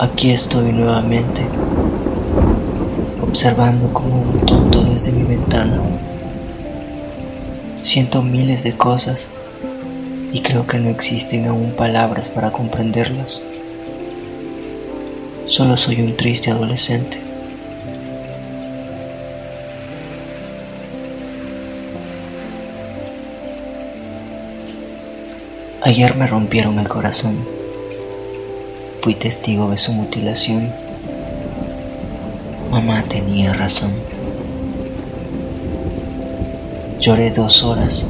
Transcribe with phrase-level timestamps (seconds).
[0.00, 1.42] Aquí estoy nuevamente,
[3.20, 5.80] observando como un tonto desde mi ventana.
[7.82, 9.26] Siento miles de cosas
[10.32, 13.42] y creo que no existen aún palabras para comprenderlas.
[15.48, 17.18] Solo soy un triste adolescente.
[25.82, 27.57] Ayer me rompieron el corazón.
[29.00, 30.72] Fui testigo de su mutilación.
[32.70, 33.92] Mamá tenía razón.
[37.00, 38.04] Lloré dos horas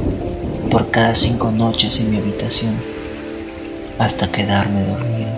[0.71, 2.75] por cada cinco noches en mi habitación
[3.99, 5.29] hasta quedarme dormido,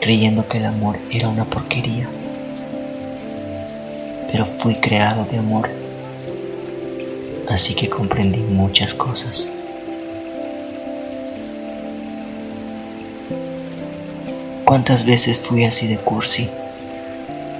[0.00, 2.08] creyendo que el amor era una porquería.
[4.32, 5.70] Pero fui creado de amor,
[7.48, 9.48] así que comprendí muchas cosas.
[14.66, 16.50] ¿Cuántas veces fui así de cursi?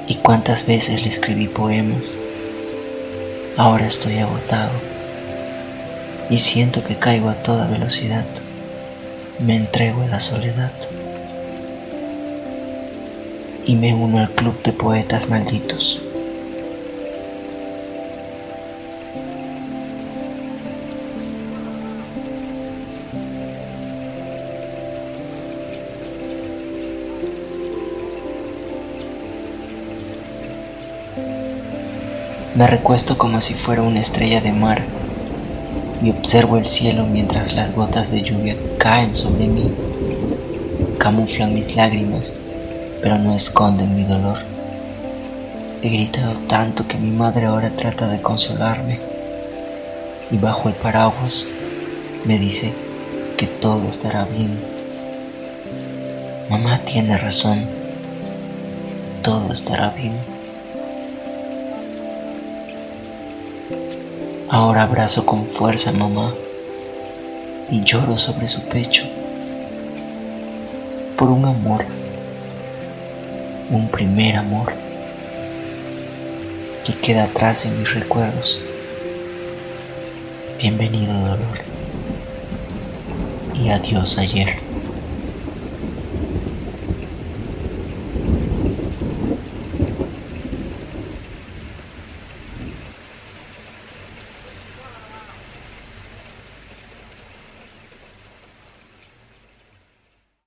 [0.08, 2.18] ¿Y cuántas veces le escribí poemas?
[3.56, 4.72] Ahora estoy agotado
[6.28, 8.24] y siento que caigo a toda velocidad.
[9.38, 10.72] Me entrego a la soledad
[13.64, 15.95] y me uno al club de poetas malditos.
[32.56, 34.80] Me recuesto como si fuera una estrella de mar
[36.02, 39.70] y observo el cielo mientras las gotas de lluvia caen sobre mí.
[40.98, 42.32] Camuflan mis lágrimas,
[43.02, 44.38] pero no esconden mi dolor.
[45.82, 49.00] He gritado tanto que mi madre ahora trata de consolarme
[50.30, 51.46] y bajo el paraguas
[52.24, 52.72] me dice
[53.36, 54.58] que todo estará bien.
[56.48, 57.66] Mamá tiene razón,
[59.20, 60.35] todo estará bien.
[64.48, 66.32] Ahora abrazo con fuerza a mamá
[67.68, 69.02] y lloro sobre su pecho
[71.18, 71.84] por un amor,
[73.70, 74.72] un primer amor
[76.84, 78.60] que queda atrás en mis recuerdos.
[80.58, 81.58] Bienvenido dolor
[83.52, 84.65] y adiós ayer.